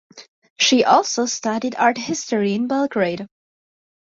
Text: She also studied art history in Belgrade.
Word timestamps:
She 0.59 0.83
also 0.83 1.27
studied 1.27 1.75
art 1.75 1.95
history 1.99 2.55
in 2.55 2.65
Belgrade. 2.67 3.27